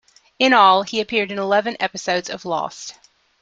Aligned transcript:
In 0.39 0.51
all, 0.53 0.81
he 0.81 0.99
appeared 0.99 1.31
in 1.31 1.37
eleven 1.37 1.77
episodes 1.79 2.27
of 2.31 2.43
"Lost". 2.43 2.95